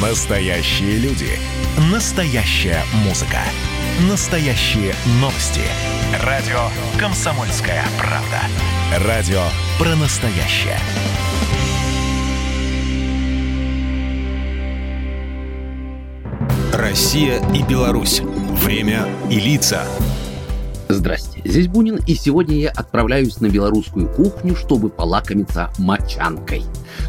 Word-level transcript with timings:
Настоящие 0.00 0.96
люди. 0.96 1.28
Настоящая 1.92 2.82
музыка. 3.04 3.40
Настоящие 4.08 4.94
новости. 5.20 5.60
Радио 6.24 6.58
«Комсомольская 6.98 7.84
правда». 7.98 9.06
Радио 9.06 9.42
про 9.78 9.94
настоящее. 9.96 10.78
Россия 16.72 17.42
и 17.52 17.62
Беларусь. 17.62 18.20
Время 18.20 19.06
и 19.30 19.38
лица. 19.38 19.84
Здрасте, 20.88 21.42
здесь 21.44 21.68
Бунин, 21.68 22.00
и 22.06 22.14
сегодня 22.14 22.56
я 22.56 22.70
отправляюсь 22.70 23.38
на 23.42 23.50
белорусскую 23.50 24.08
кухню, 24.08 24.56
чтобы 24.56 24.88
полакомиться 24.88 25.70
мочанкой. 25.76 26.64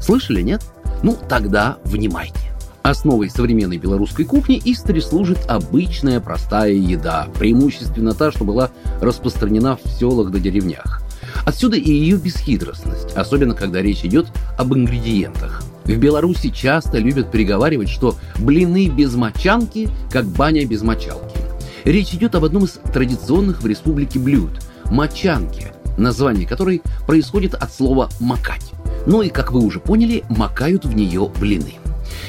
Слышали, 0.00 0.40
нет? 0.42 0.62
Ну, 1.02 1.18
тогда 1.28 1.78
внимайте. 1.84 2.45
Основой 2.86 3.28
современной 3.30 3.78
белорусской 3.78 4.24
кухни 4.24 4.62
истори 4.64 5.00
служит 5.00 5.40
обычная 5.48 6.20
простая 6.20 6.70
еда, 6.70 7.26
преимущественно 7.36 8.14
та, 8.14 8.30
что 8.30 8.44
была 8.44 8.70
распространена 9.00 9.76
в 9.76 9.88
селах 9.88 10.30
да 10.30 10.38
деревнях. 10.38 11.02
Отсюда 11.44 11.76
и 11.76 11.90
ее 11.90 12.16
бесхитростность, 12.16 13.12
особенно 13.16 13.54
когда 13.54 13.82
речь 13.82 14.04
идет 14.04 14.28
об 14.56 14.72
ингредиентах. 14.72 15.64
В 15.84 15.96
Беларуси 15.96 16.50
часто 16.50 16.98
любят 16.98 17.32
приговаривать, 17.32 17.88
что 17.88 18.14
блины 18.38 18.86
без 18.86 19.16
мочанки, 19.16 19.88
как 20.12 20.26
баня 20.26 20.64
без 20.64 20.82
мочалки. 20.82 21.38
Речь 21.82 22.14
идет 22.14 22.36
об 22.36 22.44
одном 22.44 22.66
из 22.66 22.78
традиционных 22.92 23.62
в 23.62 23.66
республике 23.66 24.20
блюд– 24.20 24.60
мочанке, 24.92 25.72
название 25.98 26.46
которой 26.46 26.82
происходит 27.04 27.54
от 27.54 27.74
слова 27.74 28.10
«макать». 28.20 28.70
Ну 29.08 29.22
и, 29.22 29.28
как 29.28 29.50
вы 29.50 29.58
уже 29.64 29.80
поняли, 29.80 30.22
макают 30.28 30.84
в 30.84 30.94
нее 30.94 31.28
блины. 31.40 31.80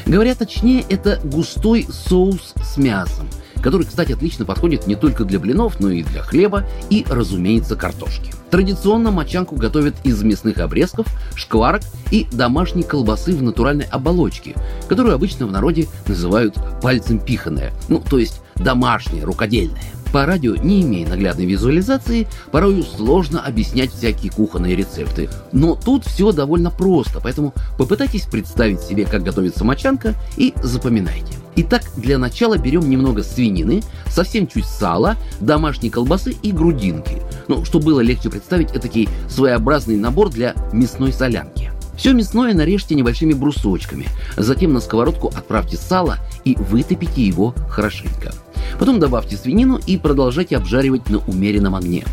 Говоря 0.05 0.35
точнее, 0.35 0.85
это 0.89 1.19
густой 1.23 1.87
соус 1.89 2.53
с 2.61 2.77
мясом, 2.77 3.27
который, 3.61 3.85
кстати, 3.85 4.13
отлично 4.13 4.45
подходит 4.45 4.87
не 4.87 4.95
только 4.95 5.25
для 5.25 5.39
блинов, 5.39 5.79
но 5.79 5.89
и 5.89 6.03
для 6.03 6.21
хлеба 6.21 6.65
и, 6.89 7.05
разумеется, 7.09 7.75
картошки. 7.75 8.33
Традиционно 8.49 9.11
мочанку 9.11 9.55
готовят 9.55 9.95
из 10.03 10.21
мясных 10.23 10.59
обрезков, 10.59 11.07
шкварок 11.35 11.81
и 12.11 12.27
домашней 12.31 12.83
колбасы 12.83 13.35
в 13.35 13.43
натуральной 13.43 13.85
оболочке, 13.85 14.55
которую 14.87 15.15
обычно 15.15 15.47
в 15.47 15.51
народе 15.51 15.87
называют 16.07 16.55
пальцем 16.81 17.19
пиханная, 17.19 17.73
ну, 17.89 17.99
то 17.99 18.17
есть 18.17 18.41
домашняя, 18.55 19.25
рукодельная. 19.25 19.83
По 20.11 20.25
радио, 20.25 20.55
не 20.55 20.81
имея 20.81 21.07
наглядной 21.07 21.45
визуализации, 21.45 22.27
порою 22.51 22.83
сложно 22.83 23.41
объяснять 23.41 23.91
всякие 23.91 24.31
кухонные 24.31 24.75
рецепты. 24.75 25.29
Но 25.51 25.75
тут 25.75 26.05
все 26.05 26.31
довольно 26.31 26.71
просто, 26.71 27.19
поэтому 27.21 27.53
попытайтесь 27.77 28.25
представить 28.25 28.81
себе, 28.81 29.05
как 29.05 29.23
готовится 29.23 29.63
мочанка 29.63 30.15
и 30.37 30.53
запоминайте. 30.63 31.33
Итак, 31.55 31.81
для 31.97 32.17
начала 32.19 32.57
берем 32.57 32.87
немного 32.87 33.23
свинины, 33.23 33.81
совсем 34.07 34.47
чуть 34.47 34.65
сала, 34.65 35.17
домашней 35.39 35.89
колбасы 35.89 36.35
и 36.43 36.51
грудинки. 36.51 37.21
Ну, 37.47 37.65
чтобы 37.65 37.85
было 37.85 37.99
легче 37.99 38.29
представить, 38.29 38.69
это 38.69 38.81
такой 38.81 39.09
своеобразный 39.27 39.97
набор 39.97 40.29
для 40.29 40.53
мясной 40.71 41.11
солянки. 41.11 41.71
Все 41.97 42.13
мясное 42.13 42.53
нарежьте 42.53 42.93
небольшими 42.93 43.33
брусочками, 43.33 44.05
затем 44.37 44.71
на 44.71 44.81
сковородку 44.81 45.29
отправьте 45.29 45.77
сало 45.77 46.19
и 46.45 46.55
вытопите 46.55 47.23
его 47.23 47.55
хорошенько. 47.69 48.31
Потом 48.79 48.99
добавьте 48.99 49.37
свинину 49.37 49.79
и 49.85 49.97
продолжайте 49.97 50.57
обжаривать 50.57 51.09
на 51.09 51.19
умеренном 51.19 51.75
огне. 51.75 52.05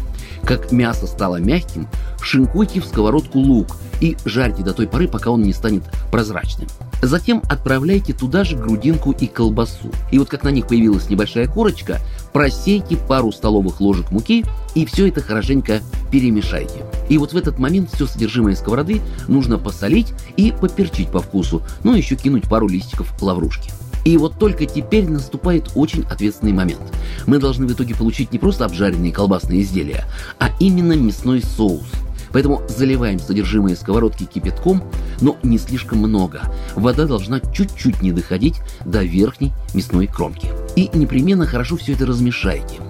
Как 0.44 0.72
мясо 0.72 1.06
стало 1.06 1.36
мягким, 1.36 1.88
шинкуйте 2.20 2.80
в 2.80 2.84
сковородку 2.84 3.38
лук 3.38 3.78
и 4.00 4.16
жарьте 4.26 4.62
до 4.62 4.74
той 4.74 4.86
поры, 4.86 5.08
пока 5.08 5.30
он 5.30 5.42
не 5.42 5.54
станет 5.54 5.84
прозрачным. 6.10 6.68
Затем 7.00 7.42
отправляйте 7.48 8.12
туда 8.12 8.44
же 8.44 8.56
грудинку 8.56 9.12
и 9.12 9.26
колбасу. 9.26 9.90
И 10.10 10.18
вот 10.18 10.28
как 10.28 10.42
на 10.42 10.48
них 10.48 10.66
появилась 10.66 11.08
небольшая 11.08 11.46
корочка, 11.46 11.98
просейте 12.32 12.96
пару 12.96 13.32
столовых 13.32 13.80
ложек 13.80 14.10
муки 14.10 14.44
и 14.74 14.84
все 14.84 15.08
это 15.08 15.22
хорошенько 15.22 15.80
перемешайте. 16.10 16.84
И 17.08 17.16
вот 17.16 17.32
в 17.32 17.36
этот 17.36 17.58
момент 17.58 17.90
все 17.92 18.06
содержимое 18.06 18.54
сковороды 18.54 19.00
нужно 19.28 19.58
посолить 19.58 20.12
и 20.36 20.52
поперчить 20.52 21.08
по 21.08 21.20
вкусу, 21.20 21.62
ну 21.84 21.94
еще 21.94 22.16
кинуть 22.16 22.48
пару 22.48 22.68
листиков 22.68 23.14
лаврушки. 23.22 23.70
И 24.04 24.16
вот 24.16 24.38
только 24.38 24.66
теперь 24.66 25.08
наступает 25.08 25.70
очень 25.74 26.04
ответственный 26.10 26.52
момент. 26.52 26.82
Мы 27.26 27.38
должны 27.38 27.66
в 27.66 27.72
итоге 27.72 27.94
получить 27.94 28.32
не 28.32 28.38
просто 28.38 28.64
обжаренные 28.64 29.12
колбасные 29.12 29.62
изделия, 29.62 30.04
а 30.38 30.50
именно 30.60 30.92
мясной 30.92 31.42
соус. 31.42 31.86
Поэтому 32.32 32.62
заливаем 32.68 33.20
содержимое 33.20 33.76
сковородки 33.76 34.24
кипятком, 34.24 34.82
но 35.20 35.36
не 35.44 35.56
слишком 35.56 35.98
много. 35.98 36.42
Вода 36.74 37.06
должна 37.06 37.38
чуть-чуть 37.40 38.02
не 38.02 38.10
доходить 38.10 38.56
до 38.84 39.04
верхней 39.04 39.52
мясной 39.72 40.08
кромки. 40.08 40.48
И 40.74 40.90
непременно 40.94 41.46
хорошо 41.46 41.76
все 41.76 41.92
это 41.92 42.06
размешайте. 42.06 42.80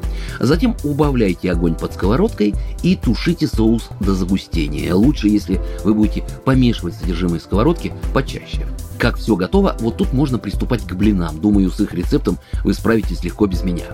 Затем 0.40 0.76
убавляйте 0.84 1.50
огонь 1.50 1.74
под 1.74 1.94
сковородкой 1.94 2.54
и 2.82 2.96
тушите 2.96 3.46
соус 3.46 3.88
до 4.00 4.14
загустения. 4.14 4.94
Лучше, 4.94 5.28
если 5.28 5.60
вы 5.84 5.94
будете 5.94 6.24
помешивать 6.44 6.94
содержимое 6.94 7.40
сковородки 7.40 7.92
почаще. 8.12 8.66
Как 8.98 9.16
все 9.16 9.36
готово, 9.36 9.76
вот 9.80 9.96
тут 9.96 10.12
можно 10.12 10.38
приступать 10.38 10.86
к 10.86 10.94
блинам. 10.94 11.40
Думаю, 11.40 11.70
с 11.70 11.80
их 11.80 11.92
рецептом 11.94 12.38
вы 12.62 12.74
справитесь 12.74 13.24
легко 13.24 13.46
без 13.46 13.62
меня. 13.62 13.84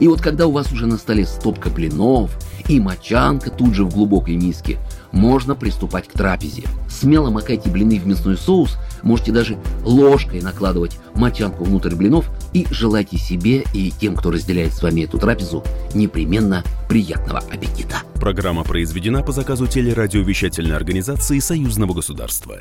И 0.00 0.08
вот 0.08 0.20
когда 0.20 0.46
у 0.46 0.52
вас 0.52 0.72
уже 0.72 0.86
на 0.86 0.96
столе 0.96 1.26
стопка 1.26 1.70
блинов 1.70 2.36
и 2.68 2.80
мочанка 2.80 3.50
тут 3.50 3.74
же 3.74 3.84
в 3.84 3.94
глубокой 3.94 4.36
миске, 4.36 4.78
можно 5.12 5.54
приступать 5.54 6.08
к 6.08 6.12
трапезе. 6.12 6.64
Смело 6.88 7.30
макайте 7.30 7.70
блины 7.70 7.98
в 7.98 8.06
мясной 8.06 8.36
соус, 8.36 8.76
можете 9.06 9.32
даже 9.32 9.56
ложкой 9.84 10.42
накладывать 10.42 10.98
мочанку 11.14 11.64
внутрь 11.64 11.94
блинов 11.94 12.28
и 12.52 12.66
желайте 12.70 13.16
себе 13.16 13.64
и 13.72 13.90
тем, 13.90 14.16
кто 14.16 14.30
разделяет 14.30 14.74
с 14.74 14.82
вами 14.82 15.02
эту 15.02 15.18
трапезу, 15.18 15.64
непременно 15.94 16.62
приятного 16.88 17.38
аппетита. 17.38 18.02
Программа 18.16 18.64
произведена 18.64 19.22
по 19.22 19.32
заказу 19.32 19.66
телерадиовещательной 19.66 20.76
организации 20.76 21.38
Союзного 21.38 21.94
государства. 21.94 22.58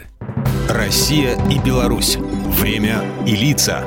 Россия 0.69 1.37
и 1.49 1.59
Беларусь. 1.59 2.17
Время 2.59 3.03
и 3.25 3.35
лица. 3.35 3.83